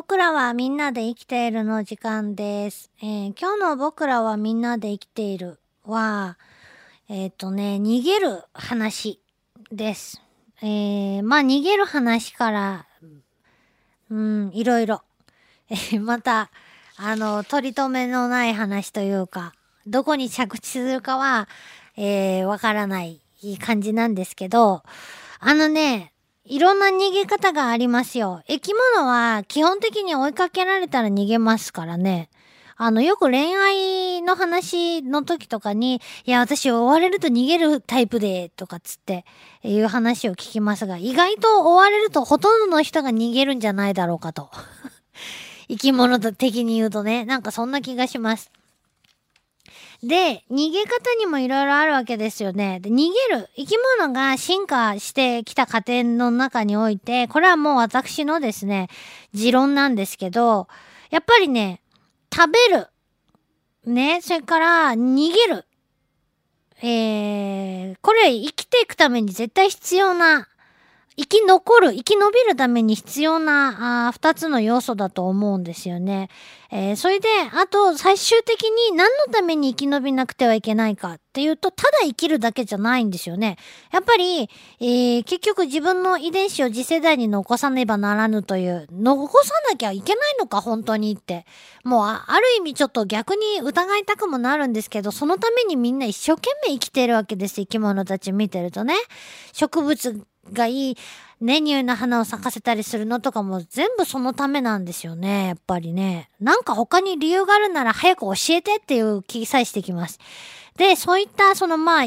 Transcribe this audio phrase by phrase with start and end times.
[0.00, 2.88] 僕らはみんなで生きているの時間です。
[3.02, 6.38] えー今日の僕らはみんなで生きているは、
[7.08, 9.20] えっ、とね、逃げる話
[9.72, 10.22] です。
[10.62, 12.86] えーまあ逃げる話から、
[14.08, 15.02] うん、いろいろ。
[15.68, 16.52] えまた、
[16.96, 19.52] あの、取り留めのない話というか、
[19.84, 21.48] どこに着地するかは、
[21.96, 23.20] えーわからない
[23.58, 24.84] 感じなんですけど、
[25.40, 26.12] あのね、
[26.50, 28.42] いろんな逃げ方がありますよ。
[28.48, 32.30] 生き物は基本的に追いかけられたら逃げますからね。
[32.78, 39.26] あの、よく恋愛の話の時とかに、いや、私追われると逃げるタイプで、とかつって、
[39.62, 44.48] いう話を聞きますが、意外と追われるとほとんどの人が逃げるんじゃないだろうかと。
[45.68, 48.50] 生き物的に言うとね、なんかそんな気がします。
[50.02, 52.78] で、逃げ方にもいろいろあるわけですよね。
[52.80, 53.48] で、逃げる。
[53.56, 58.88] 生き物が進化してきた過程の中において、これはもう私のですね、
[59.32, 60.68] 持論なんですけど、
[61.10, 61.80] やっぱりね、
[62.32, 62.86] 食べる。
[63.86, 65.64] ね、それから逃げる。
[66.80, 70.46] えー、これ生きていくために絶対必要な、
[71.18, 76.28] 生き残る、生き延びるために必要な、あー二つの要素だと思うんですよね。
[76.70, 83.56] えーそれで、あと、最終的に何のために生き延びなくてはいけないかっていうと、ただ生きるだけじゃないんですよね。
[83.90, 91.46] やっぱり、えー結局自分の遺伝子を次世代に残さねばならぬという、残さなきゃいけないのか、本当にって。
[91.82, 98.94] もうあ、ある意味ちょっと逆に疑いたくもなるんですけど、そのためにみんな一生懸命生きてるわけです、生き物たち見てるとね。
[99.52, 100.96] 植物がいい、
[101.40, 106.28] ね、匂いの花を咲かせたりするのとかも全部そのためなんですよね、やっぱりね。
[106.40, 110.18] なんか他に理由があるなら早く教えてっていう気さえしてきます。
[110.76, 112.06] で、そういったそのまあ、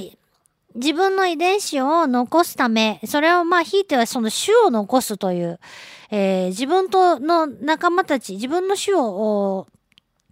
[0.76, 5.60] 自分の遺伝子を残すため、それをまあ、ひいてはその種を残すという、
[6.10, 9.68] えー自分との仲間たち、自分の種を、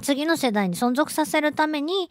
[0.01, 2.09] 次の世代に存続させるために、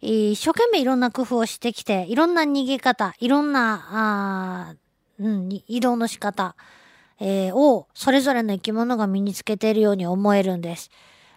[0.00, 4.74] 一生懸命いろんな工夫をしてきて、いろんな逃げ方、いろんな、あ
[5.20, 6.56] うん、移動の仕方、
[7.20, 10.90] えーを、それぞれの生き物が身につけているように思えるんです。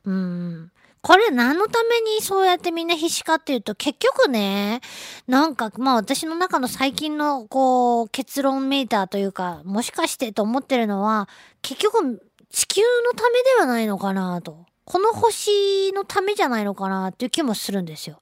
[0.05, 0.71] うん。
[1.01, 4.79] これ何のためにそうやってみんな必死かっていうと、結局ね、
[5.27, 11.27] なんか、まあ私の中の最近の、こう、結論メーターというか、もしかしてと思ってるのは、
[11.61, 14.65] 結局、地球のためではないのかなと。
[14.85, 18.21] この星のためじゃないのかなっていう気もするんですよ。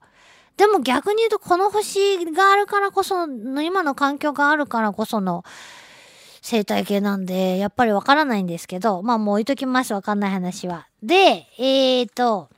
[0.56, 5.44] でも逆に言うと、この星があるからこその、今の環境があるからこその、
[6.42, 10.88] 生態系なんで、やっぱりわからないんですけど、まあもう置いときます、わかんない話は。
[11.02, 12.50] で、えーと、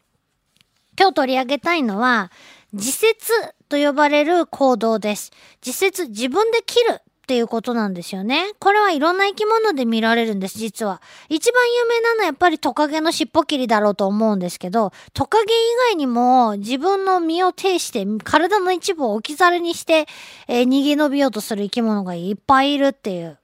[0.99, 2.33] 今日取り上げたいのは、
[2.73, 3.33] 自節
[3.69, 5.33] と呼ばれる行動です。
[5.65, 8.53] 自節、自分で切るっていうことなんですよね。
[8.59, 11.01] これはいろんな生き物で見られるんです、実は。
[11.31, 15.57] 一番有名なのはやっぱりトカゲの尻尾切りだろうと思うんですけど、トカゲ以
[15.89, 20.07] 外にも自分の身を挺して、体の一部を置き去りにして、
[20.49, 23.39] えー逃げ延びようとする生き物がいっぱいいるっていう。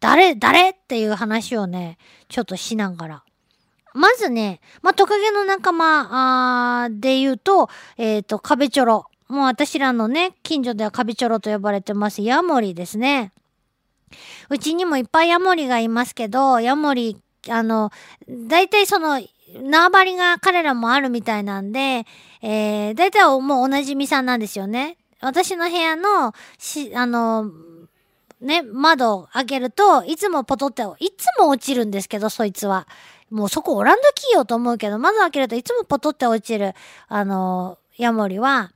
[0.00, 3.22] 誰誰っていう話をね、ちょっとしながら。
[3.94, 9.06] まずね、まあ、トカゲの仲間で言うと、えっ、と、カベチョロ。
[9.28, 13.32] もう私らのね、近所ではカベチョロと呼ばれてます、ヤモリですね。
[14.50, 17.90] うちにもいっぱいヤモリがいますけど、ヤモリ、あの、
[18.28, 19.20] 大体その、
[19.54, 22.04] 縄張りが彼らもあるみたいなんで、
[22.42, 24.96] えー、大体もう同じみさんなんですよね。
[25.20, 27.50] 私の部屋の、し、あの、
[28.40, 32.86] ね、窓を開けると、いつもポトって、いつも落ちるんですけど、そいつは。
[33.30, 36.74] もうそこオランダ企業と思うけど、窓開けるといつもポトって落ちる、
[37.08, 38.72] あの、ヤモリは、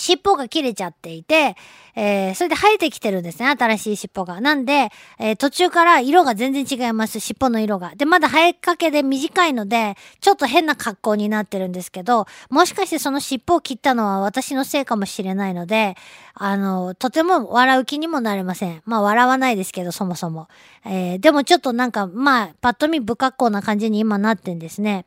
[0.00, 1.56] 尻尾が切れちゃっていて、
[1.94, 4.40] えー、それで生えてきてるんですね、新しい尻尾が。
[4.40, 4.88] なんで、
[5.18, 7.92] えー途中から色が全然違います、尻尾の色が。
[7.96, 15.96] で、まだ生えかけで短いので、ちょっと変な格好になってるんですけど、もしかしてその尻尾を切ったのは私のせいかもしれないので、
[16.34, 18.82] あの、とても笑う気にもなれません。
[18.86, 20.48] まあ、笑わないですけど、そもそも。
[20.86, 25.04] えーでもちょっとなんか、まあ、パッと見不格好な感じに今なってんですね。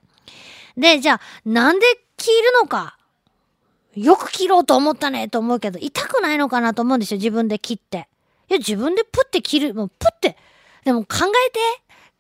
[0.78, 1.86] で、じゃあ、なんで
[2.18, 2.98] 切るのか？
[3.96, 8.08] よく切ろうと思ったねと思うけど、痛くないのかなと思うんですよ、自分で切って。
[8.50, 10.38] いや、自分でプって切る、もうプって。
[10.84, 11.08] でも考
[11.48, 11.60] えて、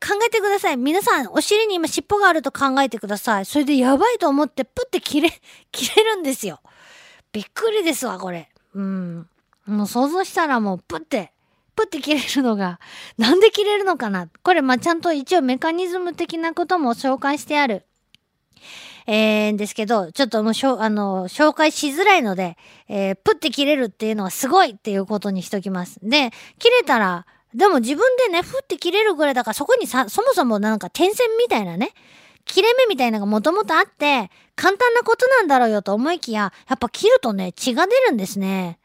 [0.06, 0.78] 考えてください。
[0.78, 3.46] 皆さん、お尻に今尻尾があると考えてください。
[3.46, 5.31] それでやばいと思って、プって切れ、
[5.72, 6.60] 切れるんですよ。
[7.31, 8.50] びっくりですわ、これ。
[8.76, 9.28] うん。
[9.66, 11.31] もう想像したらもう、プって、
[11.76, 12.80] プって切れるのが、
[13.18, 14.28] なんで切れるのかな。
[14.44, 17.86] これ、まあ、ちゃんと一応メカニズム的なことも紹介してある。
[19.08, 22.58] えー、ですけど、ちょっともうしょ、あの、紹介しづらいので、
[22.88, 26.00] えー、プって切れるっていうのはすごいっていうことにしときます。
[26.02, 31.92] で、切れたら、でも自分でね、ふって切れるぐらいだからそこにさ、そもそもなんか点線みたいなね、
[32.46, 38.80] 切れ目みたいなのがもともとあって、簡単なことなんだろうよと思いきや、やっぱ切るとね、血が出るんですね。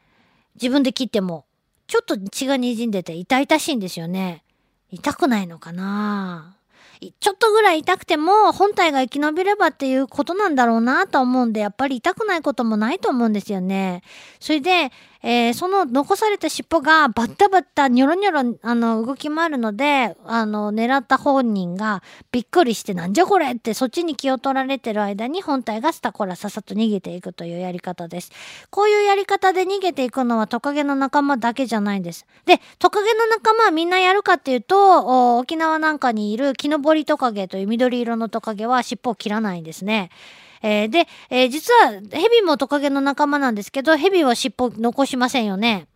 [0.55, 1.45] 自分で切っても。
[1.87, 4.43] ちょっと血が滲んでて痛々しいんですよね。
[4.91, 6.58] 痛くないのかな
[7.01, 14.03] ちょっとぐらい痛くても本体が生き延びればっていうことなんだろうなと思うんで、やっぱり痛くないこともないと思うんですよね。
[14.39, 14.91] それで、
[15.21, 22.01] えー、その残された尻尾がバッタバッタニョロニョロあの動き回るので、あの狙った本人が
[22.31, 28.31] びっくりしてなんじゃこれってそっちに気を取られてる間に本体がスタコラさっさと逃げていくというやり方です。
[28.69, 32.25] こういうやり方で逃げていくのはトカゲの仲間だけじゃないんです。
[32.45, 40.11] で、トカゲの仲間はみんなやるかっていうと、沖縄なんかにいるキノボリトカゲという緑色のトカゲは尻尾を切らないんですね。
[40.61, 45.87] えー、で、えー、実はヘビもトカゲの仲間なんですけど、ヘビは尻尾残しませんよね。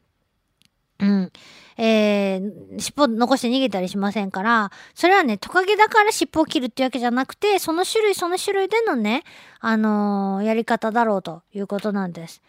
[0.99, 1.31] うん。
[1.75, 9.23] えー、尻尾残して逃げたりしませんから、それはね、トカゲだから尻尾を切るっていうわけじゃなくて、その種類その種類でのね、
[9.59, 12.41] あのー、やり方だろうということなんです。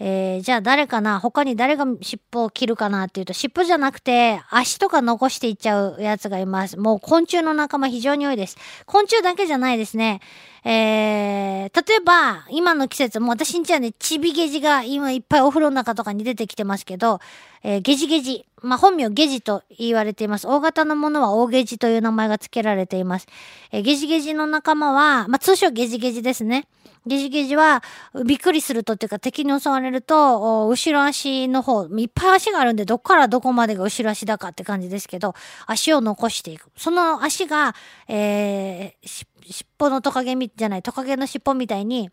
[0.00, 1.20] えー、じゃあ誰かな？
[1.20, 6.78] 他に誰が尻尾を切るかなっていうと、尻尾じゃなくて足とか残していっちゃうやつがいます。
[6.78, 8.56] もう昆虫の仲間非常に多いです。
[8.86, 10.20] 昆虫だけじゃないですね。
[10.64, 17.20] えー、例えば、今の季節、もう私んちはね、チビゲジが今いっぱいお風呂の中とかに出てきてますけど、
[17.62, 18.46] えー、ゲジゲジ。
[18.62, 20.46] まあ、本名ゲジと言われています。
[20.46, 23.26] 大型のものは大ゲジという名前が付けられています。
[23.72, 26.68] えー、ゲジゲジの仲間は、まあ、通称ゲジゲジですね。
[27.04, 27.82] ゲジゲジは、
[28.24, 35.34] びっくりするとっていうか敵に襲われると、後ろ足の方、いっぱい足があるんで、どっからどこまでが後ろ足だかって感じですけど、
[35.66, 36.70] 足を残していく。
[36.76, 37.74] その足が、
[38.06, 42.10] えー、尻尾のトカゲみ、じゃない、トカゲの尻尾みたいに、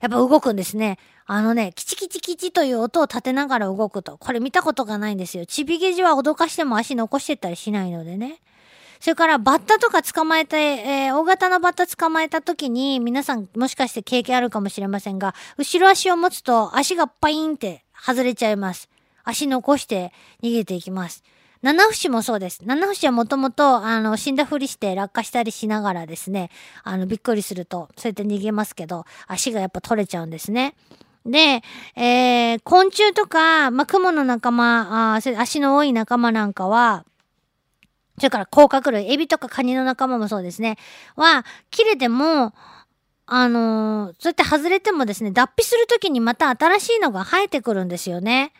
[0.00, 0.98] やっぱ動くんですね。
[1.26, 4.16] あのね、キチキチキチという音を立てながら動くと。
[4.18, 5.46] これ見たことがないんですよ。
[5.46, 8.40] チビゲジは脅かしても足残してったりしないのでね。
[9.00, 18.88] それからバッタとか捕まえて、えー、大型のバッタ捕まえた時に皆さんもしかして経験あるかもしれませんが、後ろ足を持つと足がパインって外れちゃいます。
[19.22, 20.12] 足残して
[20.42, 21.22] 逃げていきます。
[21.62, 22.60] 七節もそうです。
[22.64, 26.50] 七節はもともと、あの、死んだふりして落下したりしながらですね、
[26.84, 30.74] あの、びっくりすると、そうやって逃げますけど、足がやっぱ取れちゃうんですね。
[31.26, 31.62] で、
[31.96, 37.04] えー、昆虫とか、まあ、雲の仲間、あ足の多い仲間なんかは、
[38.18, 40.76] それから甲殻類、エビとかカニの仲間もそうですね。
[41.16, 42.54] は、切れても、
[43.26, 48.52] あのー、そうやって外れてもですね、脱皮するときにまた新しいのが生えてくるんですよね。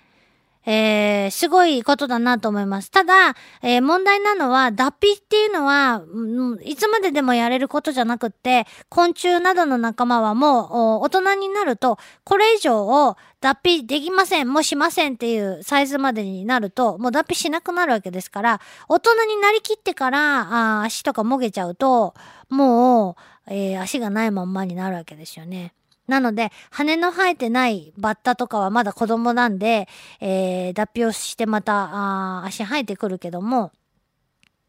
[0.67, 2.91] えー、すごいことだなと思います。
[2.91, 22.15] ただ、えー、問題なのは、脱皮っていうのは、うん、いつまででもやれることじゃなくって、昆虫などの仲間はもう、大人になると、これ以上を脱皮できません、もしませんっていうサイズまでになると、もう脱皮しなくなるわけですから、大人になりきってから、あ足とかもげちゃうと、
[22.51, 23.17] も
[23.47, 25.73] う、えー、足がないまんまになるわけですよね。
[26.09, 29.89] なので、羽の生えてないバッタとかはまだ子供なんで、
[30.21, 33.73] えー、脱皮をしてまた、あ足生えてくるけども、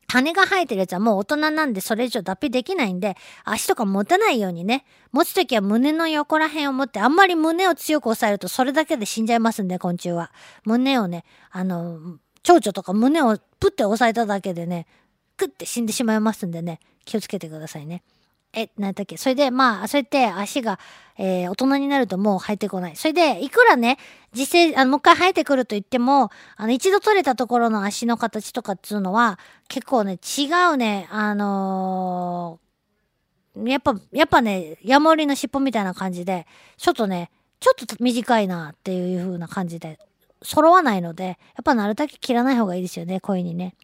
[0.09, 3.15] 羽が生えてるやつはもう大人なんでそれ以上脱皮できないんで、
[3.45, 10.31] 足とか持たないようにね、持つときは胸の横ら辺を持って、あんまり胸を強く押さえるとそれだけで死んじゃいますんで、昆虫は。
[10.65, 14.88] 胸をね、あの、蝶々とか胸をプッて押さえただけでね、
[15.38, 18.03] クッて死んでしまいますんでね、気をつけてくださいね。
[18.53, 19.18] え、なんだっけ？
[19.18, 20.79] それで、まあ、そうやって足が、
[21.18, 22.95] えー、大人になるともう生えてこない。
[22.95, 23.97] それで、いくらね、
[24.33, 29.37] 実際、あの、もう一回生えてくると言っても、あの、一度取れたところの足の形とかっていうのは、
[29.68, 37.29] 結構ね、違うね、あのー、やっぱ、やっぱね、ヤモリの尻尾みたいな感じで、ちょっとね、
[37.59, 39.99] ちょっと短いなっていう風な感じで、
[40.41, 43.75] 揃わないので、やっぱなるだけ切らない方がいいですよね、恋にね。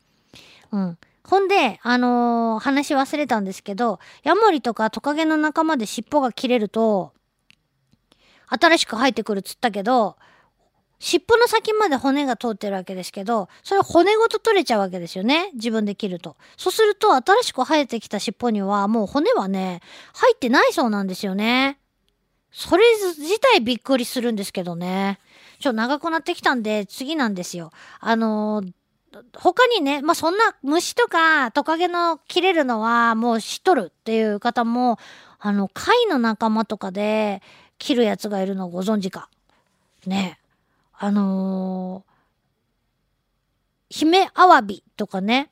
[0.72, 0.98] うん。
[1.28, 7.14] ほんで、あのー、話忘れたんですけど、ヤモリとかトカゲの仲間で尻尾が切れると、
[8.48, 10.18] 新しく生えてくるっつったけど、
[11.00, 15.50] 尻尾の先まで骨が通ってるわけですけど、それ骨ごと取れちゃうわけですよね。
[15.56, 16.38] 自分で切ると。
[16.58, 19.82] そうすると、新しく生えてきた尻尾には、もう骨はね、
[20.14, 21.80] 入ってないそうなんですよね。
[22.52, 22.84] それ
[23.18, 25.20] 自体びっくりするんですけどね。
[25.60, 27.72] ちょ、長くなってきたんで、次なんですよ。
[28.00, 28.72] あのー
[29.34, 34.98] 他にね、まあ、そんな虫とかトカゲの切れるのはもう知っとるっていう方も、
[35.40, 37.42] あの、貝の仲間とかで
[37.78, 39.30] 切るやつがいるのをご存知か？
[40.06, 40.40] ね。
[40.98, 45.50] あのー、ヒメアワビとかね。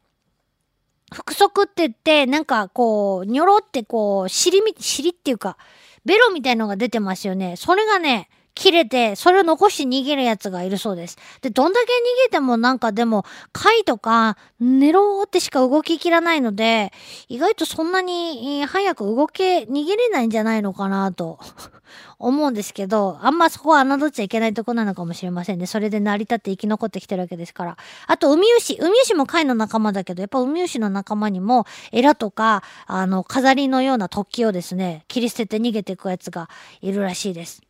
[1.12, 5.58] 腹側って言って、なんかこう、にょろってこう、尻み、尻っていうか、
[6.06, 7.56] ベロみたいのが出てますよね。
[7.56, 11.18] それがね、切れて、それを残して逃げるやつがいるそうです。
[11.42, 16.92] で、どんだけ逃げてもなんかでも、貝とか、寝ろーってしか動ききらないので、
[17.30, 21.40] 意外とそんなに早く動け、逃げれないんじゃないのかなと
[22.20, 25.66] 思うんですけど、あんまそこは侮っちゃいけないとこなのかもしれませんね。
[25.66, 27.78] それで成り立って生き残ってきてるわけですから。
[28.06, 28.78] あと、ウミウシ。
[28.80, 36.50] ウミウシも貝の仲間だけど、やっぱウミウシの仲間にも、エラとか、あの、飾りのような突起をですね、切り捨てて逃げていくやつが
[36.82, 37.64] いるらしいです。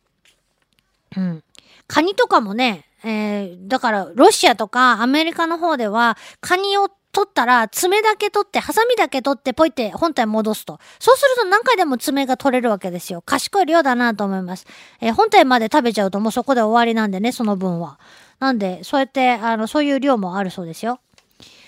[1.16, 1.44] うん。
[1.86, 10.80] カニとかもね、えー、だから、ロシアとかアメリカの方では、カニを取ったら、爪だけ取って、ハサミだけ取って、ポイって本体戻すと。
[10.98, 13.22] そうすると何回でも爪が取れるわけですよ。
[13.22, 14.66] 賢い量だなと思います。
[15.00, 17.98] えー、本体まで食べちゃうともうそこで終わりなんでね、その分は。
[18.40, 20.98] なんで、そうやって、あの、そういう量もあるそうですよ。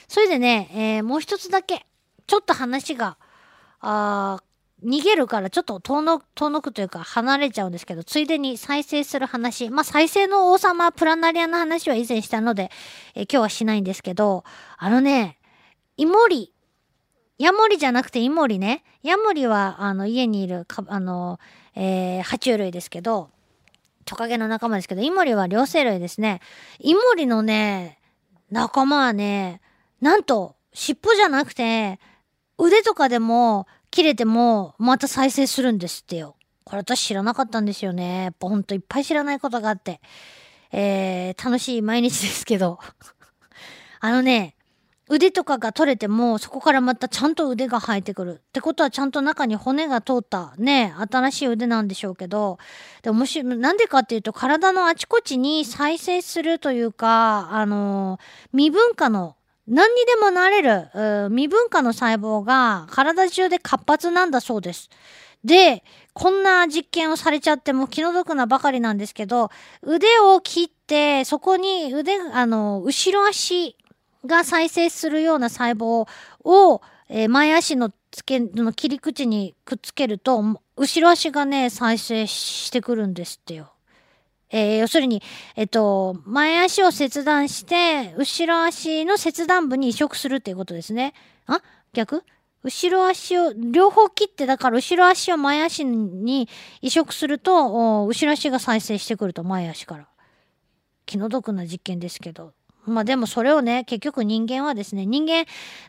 [0.09, 1.87] それでね、えー、もう一つだけ、
[2.26, 3.17] ちょっと話が、
[3.81, 4.41] あ
[4.87, 9.69] 逃げるからちょっと遠の遠のくというか離れちゃうんですけど、ついでに再生する話。
[9.69, 12.71] まあ、再生の王様プラナリアの話は以前したので、
[13.16, 14.45] え今日はしないんですけど、
[14.78, 15.38] あのね、
[15.97, 16.52] イモリ。
[17.38, 18.85] ヤモリじゃなくてイモリね。
[19.02, 21.40] ヤモリは、あの、家にいるか、あの、
[21.75, 23.31] えー、爬虫類ですけど、
[24.05, 26.40] トカゲの仲間ですけど、イモリは両生類ですね。
[26.78, 27.99] イモリのね、
[28.52, 29.61] 仲間はね、
[30.00, 31.99] なんと、尻尾じゃなくて、
[32.59, 33.66] 腕とかでも
[33.97, 36.37] 切れてもまた再生するんですってよ。
[36.65, 38.25] これ私知らなかったんですよね。
[38.25, 40.03] やっぱほんといっぱい知らないことがあって。
[40.71, 42.79] えー、楽しい毎日ですけど。
[44.00, 44.55] あのね、
[45.09, 48.43] 腕とかが取れても、そこからまたちゃんと腕が生えてくる。
[48.49, 52.59] ってことはちゃんと中に骨が通ったね、新しい腕なんでしょうけど、
[53.00, 58.19] でもし、なんでかっていうと、体のあちこちに再生するというか、あの
[58.50, 59.36] 未分化の
[59.68, 60.88] 何にでもなれる、
[61.28, 64.90] 未分化の細胞が体中で活発なんだそうです。
[65.44, 69.50] で、こんな実験をされちゃっても気の毒なばかりなんですけど、
[69.82, 73.76] 腕を切って、そこに腕、あの、後ろ足
[74.25, 76.08] が再生するような細胞
[76.44, 80.42] を、えー、前足のつけ、の切り口にくっつけると、
[80.76, 83.75] 後ろ足がね、再生してくるんですってよ。
[84.50, 85.23] えー、要するに、
[85.57, 91.15] えっと、前足を切断して、後ろ足の切断部に移植するっていうことですね。
[91.47, 91.62] あ？
[91.93, 92.23] 逆？
[92.62, 96.49] 後ろ足を、両方切って、だから後ろ足を前足に
[96.81, 100.09] 移植すると、後ろ足が再生してくると、前足から。
[101.07, 102.53] 気の毒な実験ですけど。
[102.85, 105.45] まあでもそれをね、結局人間はですね、人間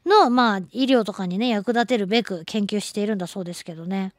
[0.05, 4.13] の、まあ医療とかにね、役立てるべく研究しているんだそうですけどね。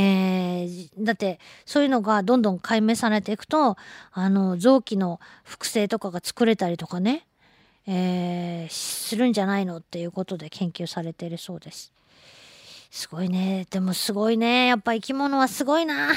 [0.00, 3.76] えー、だってそういうのがどんどん解明されていくと
[4.12, 7.26] あの臓器の複製とかが作れたりとかね、
[7.84, 11.92] えー、するんじゃないのっていうことで研究されているそうです。
[12.92, 13.66] すごいね。
[13.70, 14.66] でもすごいね。
[14.68, 16.12] やっぱ生き物はすごいな。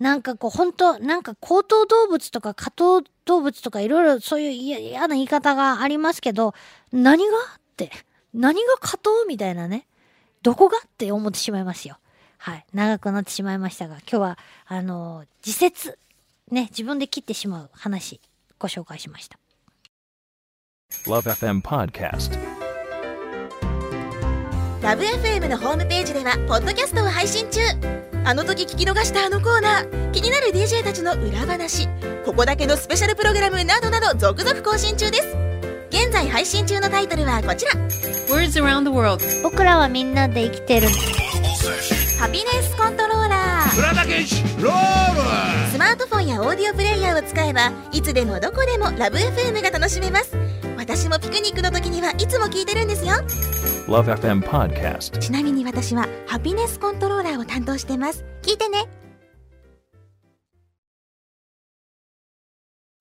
[0.00, 6.54] なんかこう本当なんか高等動物とか下等動物とかいろいろそういう嫌な言い方がありますけど、
[6.90, 7.90] 何がって、
[8.32, 9.86] 何が下等みたいなね。
[10.42, 11.98] どこがって思ってしまいますよ。
[12.38, 12.66] はい。
[12.72, 15.98] 長くなってしまいましたが、今日は、あの、自説、
[16.50, 18.20] ね、自分で切ってしまう話、
[18.58, 19.38] ご紹介しました。
[21.06, 22.38] LoveFM Podcast
[24.80, 27.60] LoveFM のホームページではポッドキャストを配信中。
[28.24, 31.88] あの時聞き逃したあのコーナー気になる DJ たちの裏話
[32.24, 35.36] ここだけのスペシャルプログラムなどなど続々更新中です。
[35.90, 37.72] 現在配信中のタイトルはこちら。
[38.28, 40.88] Words around the world 僕らはみんなで生きてる
[42.18, 43.70] ハピネスコントローラー。
[43.70, 43.78] ス
[45.78, 50.34] マートフォンやオーディオプレイヤーを使えばいつでもどこでもラブ f m が楽しめます。
[50.78, 53.12] 私もピクニックの時にはいつも聞いてるんですよ。
[53.86, 58.24] LoveFM Podcast ちなみに私はハピネスコントローラーを担当してます。
[58.40, 58.88] 聞いてね